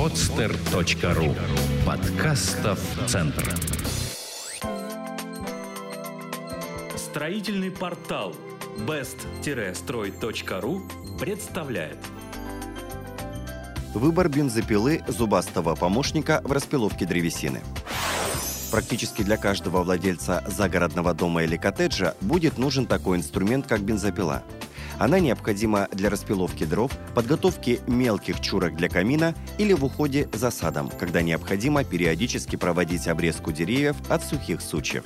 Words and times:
podster.ru 0.00 1.36
Подкастов 1.84 2.80
Центр. 3.06 3.54
Строительный 6.96 7.70
портал 7.70 8.34
best-строй.ру 8.78 10.80
представляет. 11.20 11.98
Выбор 13.92 14.30
бензопилы 14.30 15.04
зубастого 15.06 15.74
помощника 15.74 16.40
в 16.44 16.52
распиловке 16.52 17.04
древесины. 17.04 17.60
Практически 18.70 19.20
для 19.20 19.36
каждого 19.36 19.82
владельца 19.82 20.42
загородного 20.46 21.12
дома 21.12 21.42
или 21.42 21.58
коттеджа 21.58 22.14
будет 22.22 22.56
нужен 22.56 22.86
такой 22.86 23.18
инструмент, 23.18 23.66
как 23.66 23.82
бензопила– 23.82 24.44
она 25.00 25.18
необходима 25.18 25.88
для 25.92 26.10
распиловки 26.10 26.64
дров, 26.64 26.92
подготовки 27.14 27.80
мелких 27.86 28.40
чурок 28.40 28.76
для 28.76 28.90
камина 28.90 29.34
или 29.56 29.72
в 29.72 29.82
уходе 29.82 30.28
за 30.34 30.50
садом, 30.50 30.90
когда 30.90 31.22
необходимо 31.22 31.84
периодически 31.84 32.56
проводить 32.56 33.08
обрезку 33.08 33.50
деревьев 33.50 33.96
от 34.10 34.22
сухих 34.22 34.60
сучьев. 34.60 35.04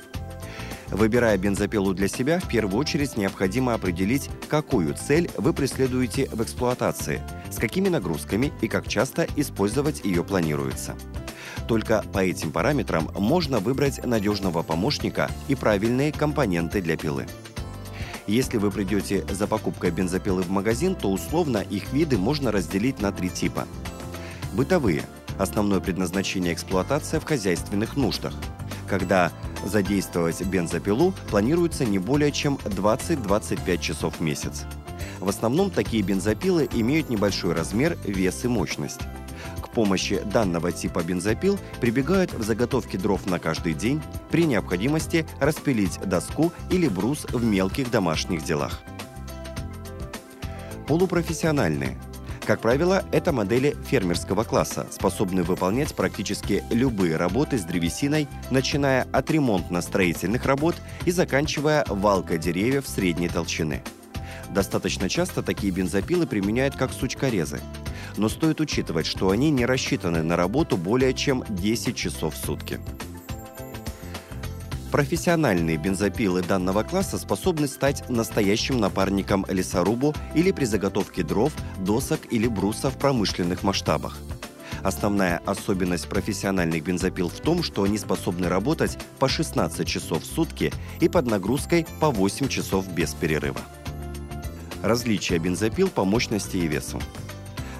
Выбирая 0.89 1.37
бензопилу 1.37 1.93
для 1.93 2.09
себя, 2.09 2.39
в 2.39 2.47
первую 2.49 2.77
очередь 2.77 3.15
необходимо 3.15 3.73
определить, 3.73 4.29
какую 4.49 4.93
цель 4.95 5.31
вы 5.37 5.53
преследуете 5.53 6.29
в 6.29 6.43
эксплуатации, 6.43 7.21
с 7.49 7.55
какими 7.55 7.87
нагрузками 7.87 8.51
и 8.61 8.67
как 8.67 8.89
часто 8.89 9.25
использовать 9.37 10.03
ее 10.03 10.25
планируется. 10.25 10.95
Только 11.69 12.03
по 12.11 12.19
этим 12.19 12.51
параметрам 12.51 13.09
можно 13.17 13.59
выбрать 13.59 14.05
надежного 14.05 14.61
помощника 14.61 15.31
и 15.47 15.55
правильные 15.55 16.11
компоненты 16.11 16.81
для 16.81 16.97
пилы. 16.97 17.25
Если 18.27 18.57
вы 18.57 18.71
придете 18.71 19.23
за 19.29 19.45
покупкой 19.45 19.91
бензопилы 19.91 20.41
в 20.41 20.49
магазин, 20.49 20.95
то 20.95 21.11
условно 21.11 21.57
их 21.57 21.93
виды 21.93 22.17
можно 22.17 22.51
разделить 22.51 22.99
на 22.99 23.11
три 23.11 23.29
типа. 23.29 23.67
Бытовые. 24.53 25.03
Основное 25.37 25.79
предназначение 25.79 26.53
эксплуатация 26.53 27.19
в 27.19 27.25
хозяйственных 27.25 27.97
нуждах. 27.97 28.33
Когда 28.89 29.31
задействовать 29.65 30.41
бензопилу 30.41 31.13
планируется 31.29 31.85
не 31.85 31.99
более 31.99 32.31
чем 32.31 32.55
20-25 32.63 33.77
часов 33.79 34.15
в 34.17 34.21
месяц. 34.21 34.63
В 35.19 35.29
основном 35.29 35.69
такие 35.69 36.03
бензопилы 36.03 36.69
имеют 36.73 37.09
небольшой 37.09 37.53
размер, 37.53 37.97
вес 38.05 38.45
и 38.45 38.47
мощность 38.47 39.01
помощи 39.75 40.21
данного 40.25 40.71
типа 40.71 41.03
бензопил 41.03 41.59
прибегают 41.81 42.33
в 42.33 42.41
заготовке 42.41 42.97
дров 42.97 43.27
на 43.27 43.37
каждый 43.37 43.73
день, 43.73 44.01
при 44.31 44.45
необходимости 44.45 45.27
распилить 45.39 45.99
доску 45.99 46.51
или 46.71 46.87
брус 46.87 47.25
в 47.25 47.43
мелких 47.43 47.91
домашних 47.91 48.43
делах. 48.43 48.81
Полупрофессиональные. 50.87 51.97
Как 52.45 52.61
правило, 52.61 53.03
это 53.11 53.31
модели 53.31 53.75
фермерского 53.87 54.43
класса, 54.43 54.85
способные 54.91 55.43
выполнять 55.43 55.93
практически 55.95 56.63
любые 56.69 57.17
работы 57.17 57.57
с 57.57 57.63
древесиной, 57.63 58.27
начиная 58.51 59.07
от 59.11 59.31
ремонтно-строительных 59.31 60.45
работ 60.45 60.75
и 61.05 61.11
заканчивая 61.11 61.83
валкой 61.89 62.37
деревьев 62.37 62.87
средней 62.87 63.29
толщины. 63.29 63.83
Достаточно 64.51 65.09
часто 65.09 65.41
такие 65.41 65.73
бензопилы 65.73 66.27
применяют 66.27 66.75
как 66.75 66.93
сучкорезы 66.93 67.59
но 68.17 68.29
стоит 68.29 68.61
учитывать, 68.61 69.05
что 69.05 69.29
они 69.29 69.49
не 69.51 69.65
рассчитаны 69.65 70.23
на 70.23 70.35
работу 70.35 70.77
более 70.77 71.13
чем 71.13 71.43
10 71.49 71.95
часов 71.95 72.35
в 72.35 72.45
сутки. 72.45 72.79
Профессиональные 74.91 75.75
бензопилы 75.75 76.41
данного 76.41 76.83
класса 76.83 77.17
способны 77.17 77.67
стать 77.67 78.09
настоящим 78.09 78.79
напарником 78.79 79.45
лесорубу 79.49 80.13
или 80.33 80.51
при 80.51 80.63
заготовке 80.63 81.21
дров, 81.21 81.51
досок 81.79 82.21
или 82.31 82.47
бруса 82.47 82.89
в 82.89 82.97
промышленных 82.97 83.61
масштабах. 83.63 84.17
Основная 84.83 85.41
особенность 85.45 86.07
профессиональных 86.07 86.83
бензопил 86.83 87.27
в 87.27 87.39
том, 87.39 87.63
что 87.63 87.83
они 87.83 87.97
способны 87.97 88.47
работать 88.47 88.97
по 89.19 89.27
16 89.27 89.85
часов 89.85 90.23
в 90.23 90.25
сутки 90.25 90.71
и 91.01 91.09
под 91.09 91.25
нагрузкой 91.25 91.87
по 91.99 92.11
8 92.11 92.47
часов 92.47 92.87
без 92.87 93.13
перерыва. 93.15 93.61
Различия 94.83 95.39
бензопил 95.39 95.89
по 95.89 96.05
мощности 96.05 96.57
и 96.57 96.67
весу. 96.67 97.01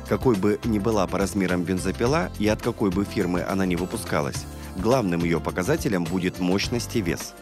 Какой 0.08 0.36
бы 0.36 0.60
ни 0.64 0.78
была 0.78 1.08
по 1.08 1.18
размерам 1.18 1.64
бензопила 1.64 2.30
и 2.38 2.48
от 2.48 2.62
какой 2.62 2.92
бы 2.92 3.06
фирмы 3.06 3.42
она 3.42 3.66
ни 3.66 3.76
выпускалась, 3.76 4.46
главным 4.78 5.24
ее 5.24 5.40
показателем 5.40 6.04
будет 6.04 6.40
мощность 6.40 6.96
и 6.96 7.02
вес. 7.02 7.34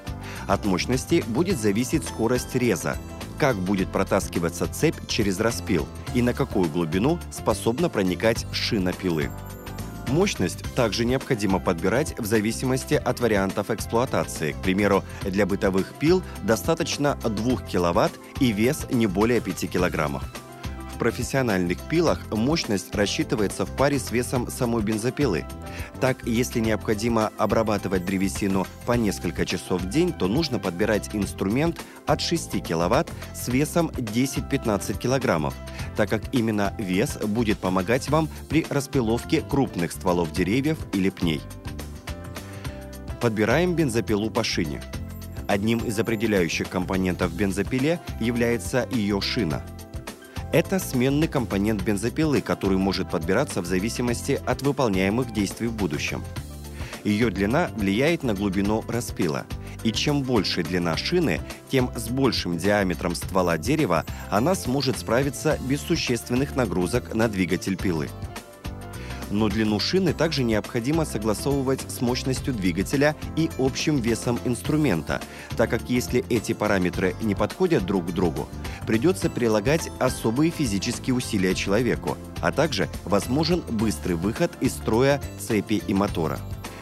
От 0.48 0.66
мощности 0.66 1.24
будет 1.28 1.60
зависеть 1.60 2.06
скорость 2.06 2.56
реза, 2.56 2.98
как 3.38 3.58
будет 3.58 3.90
протаскиваться 3.92 4.72
цепь 4.72 4.96
через 5.08 5.40
распил 5.40 5.88
и 6.14 6.22
на 6.22 6.34
какую 6.34 6.70
глубину 6.70 7.20
способна 7.32 7.90
проникать 7.90 8.46
шина 8.54 8.94
пилы. 8.94 9.30
Мощность 10.08 10.64
также 10.76 11.06
необходимо 11.06 11.60
подбирать 11.60 12.18
в 12.20 12.26
зависимости 12.26 12.94
от 12.94 13.20
вариантов 13.20 13.72
эксплуатации. 13.72 14.52
К 14.52 14.58
примеру, 14.58 15.04
для 15.24 15.46
бытовых 15.46 15.94
пил 15.94 16.22
достаточно 16.44 17.18
2 17.24 17.58
кВт 17.58 18.12
и 18.40 18.52
вес 18.52 18.86
не 18.92 19.08
более 19.08 19.42
5 19.42 19.72
кг. 19.72 20.22
В 20.94 21.00
профессиональных 21.00 21.80
пилах 21.82 22.22
мощность 22.32 22.94
рассчитывается 22.94 23.66
в 23.66 23.76
паре 23.76 23.98
с 23.98 24.12
весом 24.12 24.48
самой 24.50 24.84
бензопилы. 24.84 25.44
Так, 26.00 26.26
если 26.26 26.60
необходимо 26.60 27.32
обрабатывать 27.38 28.06
древесину 28.06 28.68
по 28.86 28.94
несколько 28.94 29.46
часов 29.46 29.82
в 29.82 29.90
день, 29.90 30.14
то 30.14 30.28
нужно 30.28 30.60
подбирать 30.60 31.10
инструмент 31.14 31.82
от 32.06 32.22
6 32.22 32.64
кВт 32.64 33.12
с 33.34 33.48
весом 33.48 33.88
10-15 33.90 35.00
кг, 35.00 35.54
так 35.98 36.10
как 36.10 36.22
именно 36.32 36.74
вес 36.78 37.18
будет 37.18 37.58
помогать 37.58 38.10
вам 38.10 38.30
при 38.48 38.66
распиловке 38.70 39.42
крупных 39.42 39.92
стволов 39.94 40.32
деревьев 40.32 40.78
или 40.94 41.10
пней. 41.10 41.42
Подбираем 43.20 43.74
бензопилу 43.74 44.30
по 44.30 44.44
шине. 44.44 44.82
Одним 45.48 45.80
из 45.80 45.98
определяющих 45.98 46.70
компонентов 46.70 47.34
бензопиле 47.34 48.00
является 48.20 48.88
ее 48.92 49.20
шина– 49.22 49.64
это 50.54 50.78
сменный 50.78 51.28
компонент 51.28 51.82
бензопилы, 51.82 52.40
который 52.40 52.78
может 52.78 53.10
подбираться 53.10 53.62
в 53.62 53.66
зависимости 53.66 54.40
от 54.46 54.62
выполняемых 54.62 55.34
действий 55.34 55.68
в 55.68 55.74
будущем. 55.74 56.24
Ее 57.04 57.32
длина 57.32 57.70
влияет 57.76 58.24
на 58.24 58.36
глубину 58.36 58.84
распила. 58.88 59.46
И 59.84 59.92
чем 59.92 60.22
больше 60.22 60.64
длина 60.64 60.96
шины, 60.96 61.42
тем 61.70 61.92
с 61.98 62.08
большим 62.08 62.58
диаметром 62.58 63.16
ствола 63.16 63.58
дерева 63.58 64.06
она 64.30 64.56
сможет 64.56 64.98
справиться 64.98 65.58
без 65.68 65.82
существенных 65.82 66.56
нагрузок 66.56 67.14
на 67.14 67.28
двигатель 67.28 67.76
пилы 67.76 68.08
но 69.34 69.50
длину 69.50 69.80
шины 69.80 70.14
также 70.14 70.44
необходимо 70.44 71.06
согласовывать 71.06 71.82
с 71.90 72.00
мощностью 72.02 72.54
двигателя 72.54 73.16
и 73.36 73.50
общим 73.58 73.98
весом 73.98 74.40
инструмента, 74.46 75.20
так 75.58 75.70
как 75.70 75.90
если 75.90 76.24
эти 76.30 76.54
параметры 76.54 77.16
не 77.22 77.36
подходят 77.36 77.86
друг 77.86 78.08
к 78.08 78.12
другу, 78.12 78.48
придется 78.88 79.30
прилагать 79.30 79.92
особые 80.00 80.52
физические 80.52 81.16
усилия 81.16 81.56
человеку, 81.56 82.18
а 82.42 82.52
также 82.52 82.88
возможен 83.04 83.62
быстрый 83.70 84.14
выход 84.14 84.52
из 84.62 84.74
строя 84.74 85.22
цепи 85.40 85.82
и 85.86 85.94
мотора. 85.94 86.40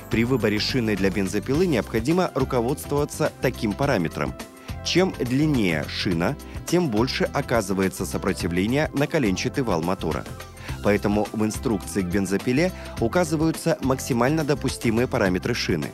При 0.09 0.25
выборе 0.25 0.59
шины 0.59 0.97
для 0.97 1.09
бензопилы 1.09 1.66
необходимо 1.66 2.31
руководствоваться 2.35 3.31
таким 3.41 3.72
параметром. 3.72 4.33
Чем 4.85 5.13
длиннее 5.18 5.85
шина, 5.88 6.35
тем 6.66 6.89
больше 6.89 7.23
оказывается 7.23 8.06
сопротивление 8.06 8.89
на 8.94 9.07
коленчатый 9.07 9.63
вал 9.63 9.81
мотора. 9.81 10.25
Поэтому 10.84 11.28
в 11.31 11.44
инструкции 11.46 12.02
к 12.02 12.06
бензопиле 12.06 12.72
указываются 13.00 13.78
максимально 13.81 14.44
допустимые 14.44 15.08
параметры 15.08 15.53
шины. 15.53 15.92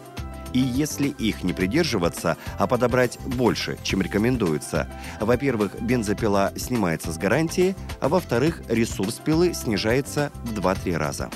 И 0.53 0.59
если 0.59 1.09
их 1.09 1.43
не 1.43 1.53
придерживаться, 1.53 2.37
а 2.57 2.67
подобрать 2.67 3.19
больше, 3.25 3.77
чем 3.83 4.01
рекомендуется, 4.01 4.87
во-первых, 5.19 5.79
бензопила 5.81 6.53
снимается 6.55 7.11
с 7.11 7.17
гарантии, 7.17 7.75
а 7.99 8.07
во-вторых, 8.09 8.61
ресурс 8.69 9.15
пилы 9.15 9.53
снижается 9.53 10.31
в 10.43 10.57
2-3 10.57 10.97
раза. 10.97 11.29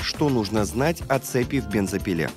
Что 0.00 0.28
нужно 0.28 0.64
знать 0.64 1.02
о 1.08 1.18
цепи 1.18 1.60
в 1.60 1.68
бензопиле? 1.68 2.30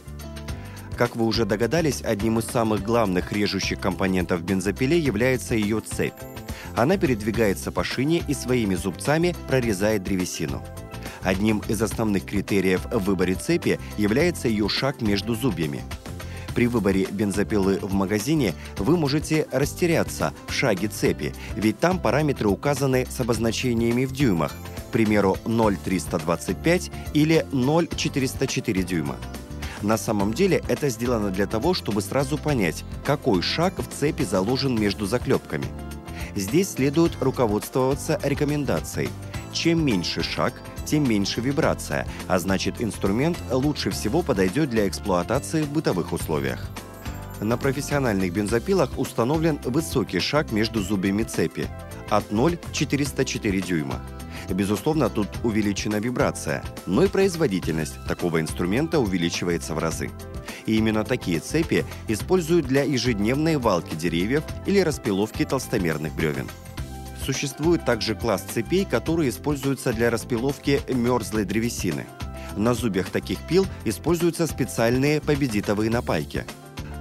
Как 0.97 1.15
вы 1.15 1.25
уже 1.25 1.45
догадались, 1.45 2.03
одним 2.03 2.39
из 2.39 2.45
самых 2.45 2.83
главных 2.83 3.31
режущих 3.31 3.79
компонентов 3.79 4.43
бензопиле 4.43 4.99
является 4.99 5.55
ее 5.55 5.79
цепь. 5.79 6.13
Она 6.75 6.97
передвигается 6.97 7.71
по 7.71 7.83
шине 7.83 8.23
и 8.27 8.33
своими 8.33 8.75
зубцами 8.75 9.35
прорезает 9.47 10.03
древесину. 10.03 10.61
Одним 11.23 11.61
из 11.67 11.81
основных 11.81 12.25
критериев 12.25 12.85
в 12.91 12.99
выборе 12.99 13.35
цепи 13.35 13.79
является 13.97 14.47
ее 14.47 14.67
шаг 14.67 15.01
между 15.01 15.35
зубьями. 15.35 15.81
При 16.53 16.67
выборе 16.67 17.07
бензопилы 17.09 17.79
в 17.81 17.93
магазине 17.93 18.53
вы 18.77 18.95
можете 18.95 19.47
растеряться 19.51 20.33
в 20.47 20.53
шаге 20.53 20.87
цепи, 20.87 21.33
ведь 21.55 21.79
там 21.79 21.97
параметры 21.97 22.47
указаны 22.49 23.07
с 23.09 23.19
обозначениями 23.19 24.05
в 24.05 24.11
дюймах, 24.11 24.53
к 24.89 24.91
примеру 24.91 25.37
0,325 25.45 26.91
или 27.13 27.45
0,404 27.51 28.83
дюйма. 28.83 29.15
На 29.81 29.97
самом 29.97 30.33
деле 30.33 30.63
это 30.67 30.89
сделано 30.89 31.31
для 31.31 31.47
того, 31.47 31.73
чтобы 31.73 32.01
сразу 32.01 32.37
понять, 32.37 32.83
какой 33.03 33.41
шаг 33.41 33.79
в 33.79 33.87
цепи 33.87 34.23
заложен 34.23 34.79
между 34.79 35.05
заклепками– 35.05 35.65
Здесь 36.35 36.71
следует 36.71 37.21
руководствоваться 37.21 38.19
рекомендацией. 38.23 39.09
Чем 39.51 39.85
меньше 39.85 40.23
шаг, 40.23 40.53
тем 40.85 41.07
меньше 41.07 41.41
вибрация, 41.41 42.07
а 42.27 42.39
значит 42.39 42.81
инструмент 42.81 43.37
лучше 43.51 43.91
всего 43.91 44.21
подойдет 44.21 44.69
для 44.69 44.87
эксплуатации 44.87 45.61
в 45.61 45.69
бытовых 45.69 46.11
условиях. 46.11 46.67
На 47.39 47.57
профессиональных 47.57 48.33
бензопилах 48.33 48.97
установлен 48.97 49.59
высокий 49.63 50.19
шаг 50.19 50.51
между 50.51 50.81
зубьями 50.81 51.23
цепи 51.23 51.67
от 52.09 52.31
0,404 52.31 53.61
дюйма. 53.61 54.01
Безусловно, 54.49 55.09
тут 55.09 55.27
увеличена 55.43 55.97
вибрация, 55.97 56.63
но 56.85 57.03
и 57.03 57.07
производительность 57.07 57.95
такого 58.07 58.41
инструмента 58.41 58.99
увеличивается 58.99 59.73
в 59.73 59.79
разы. 59.79 60.11
И 60.65 60.75
именно 60.75 61.03
такие 61.03 61.39
цепи 61.39 61.85
используют 62.07 62.67
для 62.67 62.83
ежедневной 62.83 63.57
валки 63.57 63.95
деревьев 63.95 64.43
или 64.65 64.79
распиловки 64.79 65.45
толстомерных 65.45 66.13
бревен. 66.15 66.47
Существует 67.25 67.85
также 67.85 68.15
класс 68.15 68.41
цепей, 68.41 68.85
которые 68.85 69.29
используются 69.29 69.93
для 69.93 70.09
распиловки 70.09 70.81
мерзлой 70.89 71.45
древесины. 71.45 72.05
На 72.57 72.73
зубьях 72.73 73.09
таких 73.09 73.39
пил 73.47 73.65
используются 73.85 74.45
специальные 74.45 75.21
победитовые 75.21 75.89
напайки. 75.89 76.45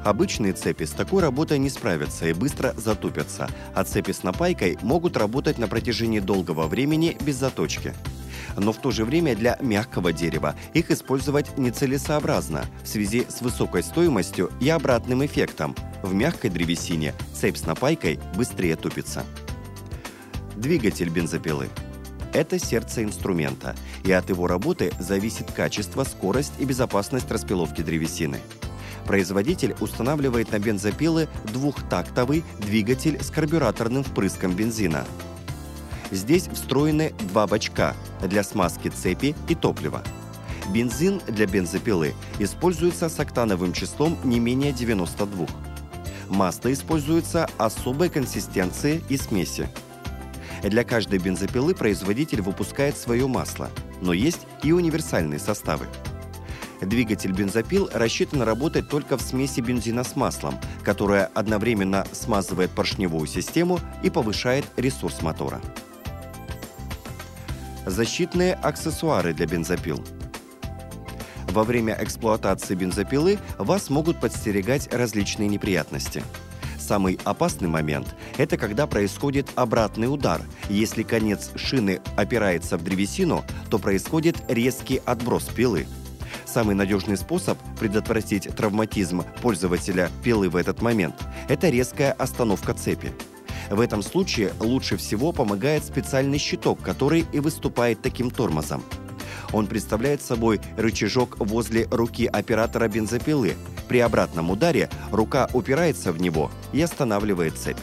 Обычные 0.04 0.52
цепи 0.52 0.84
с 0.84 0.90
такой 0.90 1.22
работой 1.22 1.58
не 1.58 1.70
справятся 1.70 2.26
и 2.26 2.32
быстро 2.32 2.74
затупятся, 2.76 3.48
а 3.74 3.84
цепи 3.84 4.10
с 4.10 4.24
напайкой 4.24 4.76
могут 4.82 5.16
работать 5.16 5.58
на 5.58 5.68
протяжении 5.68 6.18
долгого 6.18 6.66
времени 6.66 7.16
без 7.20 7.36
заточки. 7.36 7.94
Но 8.56 8.72
в 8.72 8.78
то 8.78 8.90
же 8.90 9.04
время 9.04 9.36
для 9.36 9.56
мягкого 9.60 10.12
дерева 10.12 10.56
их 10.74 10.90
использовать 10.90 11.56
нецелесообразно 11.56 12.64
в 12.82 12.88
связи 12.88 13.26
с 13.28 13.40
высокой 13.40 13.82
стоимостью 13.82 14.50
и 14.60 14.68
обратным 14.68 15.24
эффектом. 15.24 15.76
В 16.02 16.12
мягкой 16.12 16.50
древесине 16.50 17.14
цепь 17.32 17.56
с 17.56 17.64
напайкой 17.64 18.18
быстрее 18.34 18.74
тупится. 18.74 19.24
Двигатель 20.56 21.08
бензопилы. 21.08 21.68
Это 22.34 22.58
сердце 22.58 23.04
инструмента, 23.04 23.76
и 24.04 24.12
от 24.12 24.30
его 24.30 24.46
работы 24.46 24.92
зависит 24.98 25.50
качество, 25.52 26.02
скорость 26.04 26.54
и 26.58 26.64
безопасность 26.64 27.30
распиловки 27.30 27.82
древесины. 27.82 28.40
Производитель 29.06 29.74
устанавливает 29.80 30.52
на 30.52 30.58
бензопилы 30.58 31.28
двухтактовый 31.52 32.44
двигатель 32.58 33.22
с 33.22 33.30
карбюраторным 33.30 34.04
впрыском 34.04 34.54
бензина. 34.54 35.04
Здесь 36.10 36.48
встроены 36.52 37.14
два 37.32 37.46
бачка 37.46 37.94
для 38.20 38.42
смазки 38.44 38.88
цепи 38.88 39.34
и 39.48 39.54
топлива. 39.54 40.02
Бензин 40.72 41.20
для 41.26 41.46
бензопилы 41.46 42.14
используется 42.38 43.08
с 43.08 43.18
октановым 43.18 43.72
числом 43.72 44.16
не 44.22 44.38
менее 44.38 44.72
92. 44.72 45.46
Масло 46.28 46.72
используется 46.72 47.48
особой 47.58 48.08
консистенции 48.08 49.02
и 49.08 49.16
смеси. 49.16 49.68
Для 50.62 50.84
каждой 50.84 51.18
бензопилы 51.18 51.74
производитель 51.74 52.40
выпускает 52.40 52.96
свое 52.96 53.26
масло, 53.26 53.70
но 54.00 54.12
есть 54.12 54.46
и 54.62 54.72
универсальные 54.72 55.40
составы. 55.40 55.86
Двигатель 56.82 57.32
бензопил 57.32 57.88
рассчитан 57.92 58.42
работать 58.42 58.88
только 58.88 59.16
в 59.16 59.22
смеси 59.22 59.60
бензина 59.60 60.04
с 60.04 60.16
маслом, 60.16 60.58
которая 60.84 61.26
одновременно 61.34 62.04
смазывает 62.12 62.70
поршневую 62.70 63.26
систему 63.26 63.78
и 64.02 64.10
повышает 64.10 64.64
ресурс 64.76 65.22
мотора. 65.22 65.60
Защитные 67.86 68.54
аксессуары 68.54 69.32
для 69.32 69.46
бензопил. 69.46 70.04
Во 71.48 71.64
время 71.64 71.96
эксплуатации 72.00 72.74
бензопилы 72.74 73.38
вас 73.58 73.90
могут 73.90 74.20
подстерегать 74.20 74.92
различные 74.92 75.48
неприятности– 75.48 76.22
Самый 76.82 77.18
опасный 77.24 77.68
момент– 77.68 78.14
это 78.38 78.56
когда 78.56 78.86
происходит 78.88 79.46
обратный 79.54 80.12
удар. 80.12 80.42
Если 80.68 81.04
конец 81.04 81.52
шины 81.54 82.00
опирается 82.16 82.76
в 82.76 82.82
древесину, 82.82 83.44
то 83.70 83.78
происходит 83.78 84.36
резкий 84.48 85.00
отброс 85.04 85.44
пилы. 85.44 85.86
Самый 86.52 86.74
надежный 86.74 87.16
способ 87.16 87.56
предотвратить 87.80 88.46
травматизм 88.54 89.24
пользователя 89.40 90.10
пилы 90.22 90.50
в 90.50 90.56
этот 90.56 90.82
момент– 90.82 91.14
это 91.48 91.70
резкая 91.70 92.12
остановка 92.12 92.74
цепи. 92.74 93.10
В 93.70 93.80
этом 93.80 94.02
случае 94.02 94.52
лучше 94.60 94.98
всего 94.98 95.32
помогает 95.32 95.82
специальный 95.82 96.36
щиток, 96.36 96.82
который 96.82 97.24
и 97.32 97.40
выступает 97.40 98.02
таким 98.02 98.30
тормозом. 98.30 98.84
Он 99.54 99.66
представляет 99.66 100.20
собой 100.20 100.60
рычажок 100.76 101.38
возле 101.38 101.86
руки 101.90 102.26
оператора 102.26 102.86
бензопилы, 102.86 103.54
при 103.88 104.00
обратном 104.00 104.50
ударе 104.50 104.90
рука 105.10 105.48
упирается 105.54 106.12
в 106.12 106.20
него 106.20 106.50
и 106.74 106.82
останавливает 106.82 107.56
цепь. 107.56 107.78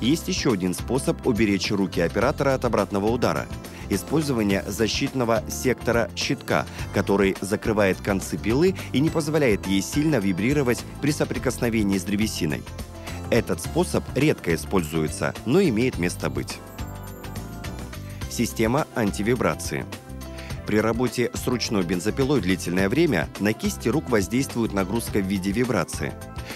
Есть 0.00 0.28
еще 0.28 0.52
один 0.52 0.74
способ 0.74 1.26
уберечь 1.26 1.72
руки 1.72 2.00
оператора 2.00 2.54
от 2.54 2.64
обратного 2.64 3.08
удара– 3.08 3.48
использование 3.94 4.64
защитного 4.66 5.42
сектора 5.48 6.10
щитка, 6.16 6.66
который 6.94 7.36
закрывает 7.40 8.00
концы 8.00 8.36
пилы 8.36 8.74
и 8.92 9.00
не 9.00 9.10
позволяет 9.10 9.66
ей 9.66 9.82
сильно 9.82 10.16
вибрировать 10.16 10.82
при 11.00 11.10
соприкосновении 11.10 11.98
с 11.98 12.04
древесиной. 12.04 12.62
Этот 13.30 13.60
способ 13.60 14.04
редко 14.14 14.54
используется, 14.54 15.34
но 15.46 15.62
имеет 15.62 15.98
место 15.98 16.28
быть. 16.30 16.58
Система 18.30 18.86
антивибрации– 18.94 19.84
при 20.66 20.78
работе 20.78 21.30
с 21.34 21.46
ручной 21.48 21.82
бензопилой 21.82 22.40
длительное 22.40 22.88
время 22.88 23.28
на 23.40 23.52
кисти 23.52 23.88
рук 23.88 24.08
воздействует 24.08 24.72
нагрузка 24.72 25.18
в 25.18 25.26
виде 25.26 25.50
вибрации. 25.50 26.12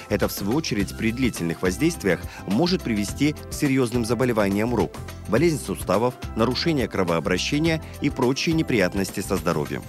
Это, 0.08 0.29
в 0.29 0.32
свою 0.32 0.56
очередь, 0.56 0.97
при 0.97 1.12
длительных 1.12 1.62
воздействиях 1.62 2.20
может 2.47 2.82
привести 2.82 3.32
к 3.32 3.53
серьезным 3.53 4.05
заболеваниям 4.05 4.75
рук, 4.75 4.93
болезнь 5.29 5.61
суставов, 5.64 6.14
нарушение 6.37 6.88
кровообращения 6.88 7.82
и 8.00 8.11
прочие 8.11 8.55
неприятности 8.55 9.20
со 9.20 9.37
здоровьем. 9.37 9.82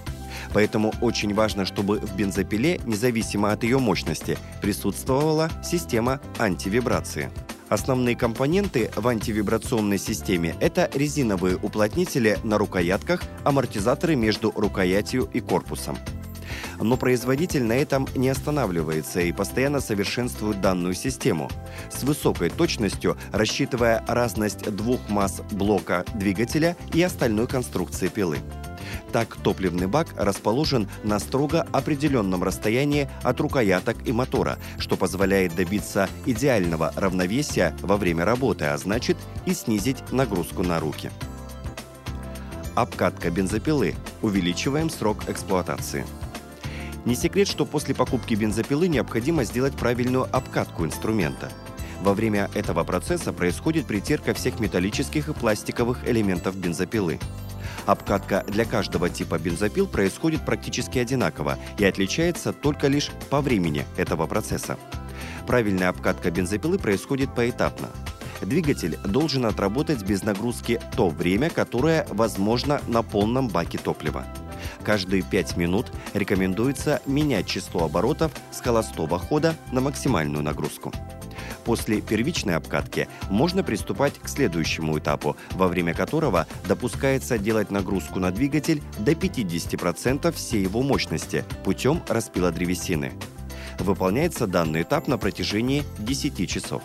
Поэтому 0.52 0.92
очень 1.00 1.34
важно, 1.34 1.64
чтобы 1.64 1.98
в 1.98 2.16
бензопиле, 2.16 2.80
независимо 2.84 3.52
от 3.52 3.64
ее 3.64 3.78
мощности, 3.78 4.38
присутствовала 4.62 5.50
система 5.62 6.20
антивибрации. 6.38 7.30
Основные 7.68 8.16
компоненты 8.16 8.90
в 8.96 9.06
антивибрационной 9.06 9.98
системе– 9.98 10.56
это 10.60 10.90
резиновые 10.94 11.56
уплотнители 11.56 12.38
на 12.42 12.56
рукоятках, 12.56 13.22
амортизаторы 13.44 14.16
между 14.16 14.52
рукоятью 14.52 15.28
и 15.34 15.40
корпусом. 15.40 15.98
Но 16.80 16.96
производитель 16.96 17.64
на 17.64 17.72
этом 17.72 18.06
не 18.14 18.28
останавливается 18.28 19.20
и 19.20 19.32
постоянно 19.32 19.80
совершенствует 19.80 20.60
данную 20.60 20.94
систему, 20.94 21.50
с 21.90 22.02
высокой 22.02 22.50
точностью 22.50 23.16
рассчитывая 23.32 24.04
разность 24.06 24.70
двух 24.74 25.08
масс 25.08 25.40
блока 25.50 26.04
двигателя 26.14 26.76
и 26.92 27.02
остальной 27.02 27.46
конструкции 27.46 28.08
пилы. 28.08 28.38
Так, 29.12 29.36
топливный 29.36 29.86
бак 29.86 30.08
расположен 30.16 30.88
на 31.02 31.18
строго 31.18 31.62
определенном 31.72 32.42
расстоянии 32.42 33.08
от 33.22 33.40
рукояток 33.40 33.96
и 34.06 34.12
мотора, 34.12 34.58
что 34.78 34.96
позволяет 34.96 35.54
добиться 35.54 36.08
идеального 36.26 36.92
равновесия 36.96 37.74
во 37.80 37.96
время 37.96 38.24
работы, 38.24 38.66
а 38.66 38.76
значит 38.76 39.16
и 39.46 39.54
снизить 39.54 40.12
нагрузку 40.12 40.62
на 40.62 40.80
руки. 40.80 41.10
Обкатка 42.74 43.30
бензопилы. 43.30 43.94
Увеличиваем 44.22 44.88
срок 44.88 45.28
эксплуатации. 45.28 46.04
Не 47.08 47.14
секрет, 47.14 47.48
что 47.48 47.64
после 47.64 47.94
покупки 47.94 48.34
бензопилы 48.34 48.86
необходимо 48.86 49.42
сделать 49.44 49.74
правильную 49.74 50.24
обкатку 50.30 50.84
инструмента. 50.84 51.50
Во 52.02 52.12
время 52.12 52.50
этого 52.52 52.84
процесса 52.84 53.32
происходит 53.32 53.86
притирка 53.86 54.34
всех 54.34 54.60
металлических 54.60 55.30
и 55.30 55.32
пластиковых 55.32 56.06
элементов 56.06 56.54
бензопилы. 56.54 57.18
Обкатка 57.86 58.44
для 58.46 58.66
каждого 58.66 59.08
типа 59.08 59.38
бензопил 59.38 59.86
происходит 59.86 60.44
практически 60.44 60.98
одинаково 60.98 61.56
и 61.78 61.86
отличается 61.86 62.52
только 62.52 62.88
лишь 62.88 63.10
по 63.30 63.40
времени 63.40 63.86
этого 63.96 64.26
процесса. 64.26 64.76
Правильная 65.46 65.88
обкатка 65.88 66.30
бензопилы 66.30 66.78
происходит 66.78 67.34
поэтапно. 67.34 67.88
Двигатель 68.42 68.98
должен 69.02 69.46
отработать 69.46 70.02
без 70.02 70.24
нагрузки 70.24 70.78
то 70.94 71.08
время, 71.08 71.48
которое 71.48 72.06
возможно 72.10 72.82
на 72.86 73.02
полном 73.02 73.48
баке 73.48 73.78
топлива. 73.78 74.26
Каждые 74.88 75.22
5 75.22 75.58
минут 75.58 75.92
рекомендуется 76.14 77.02
менять 77.04 77.46
число 77.46 77.84
оборотов 77.84 78.32
с 78.50 78.62
холостого 78.62 79.18
хода 79.18 79.54
на 79.70 79.82
максимальную 79.82 80.42
нагрузку. 80.42 80.94
После 81.66 82.00
первичной 82.00 82.56
обкатки 82.56 83.06
можно 83.28 83.62
приступать 83.62 84.18
к 84.18 84.26
следующему 84.30 84.98
этапу, 84.98 85.36
во 85.50 85.68
время 85.68 85.92
которого 85.92 86.46
допускается 86.66 87.36
делать 87.36 87.70
нагрузку 87.70 88.18
на 88.18 88.30
двигатель 88.30 88.80
до 88.98 89.12
50% 89.12 90.32
всей 90.32 90.62
его 90.62 90.80
мощности 90.80 91.44
путем 91.66 92.02
распила 92.08 92.50
древесины. 92.50 93.12
Выполняется 93.78 94.46
данный 94.46 94.84
этап 94.84 95.06
на 95.06 95.18
протяжении 95.18 95.84
10 95.98 96.48
часов. 96.48 96.82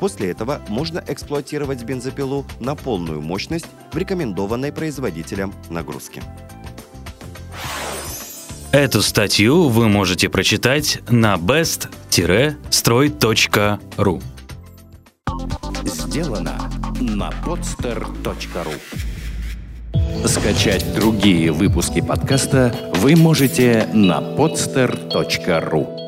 После 0.00 0.32
этого 0.32 0.60
можно 0.66 1.00
эксплуатировать 1.06 1.84
бензопилу 1.84 2.44
на 2.58 2.74
полную 2.74 3.20
мощность 3.20 3.68
в 3.92 3.96
рекомендованной 3.96 4.72
производителем 4.72 5.54
нагрузки. 5.68 6.20
Эту 8.72 9.02
статью 9.02 9.68
вы 9.68 9.88
можете 9.88 10.28
прочитать 10.28 11.00
на 11.08 11.34
best-строй.ру 11.34 14.22
Сделано 15.84 16.70
на 17.00 17.30
podster.ru 17.44 18.74
Скачать 20.24 20.94
другие 20.94 21.50
выпуски 21.50 22.00
подкаста 22.00 22.72
вы 22.94 23.16
можете 23.16 23.88
на 23.92 24.20
podster.ru 24.20 25.99